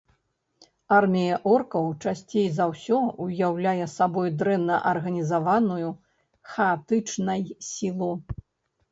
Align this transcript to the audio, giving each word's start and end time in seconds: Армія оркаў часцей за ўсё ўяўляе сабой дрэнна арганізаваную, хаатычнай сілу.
Армія 0.99 1.33
оркаў 1.55 1.89
часцей 2.03 2.47
за 2.53 2.65
ўсё 2.71 2.97
ўяўляе 3.25 3.85
сабой 3.97 4.31
дрэнна 4.39 4.79
арганізаваную, 4.93 5.91
хаатычнай 6.55 7.41
сілу. 7.69 8.09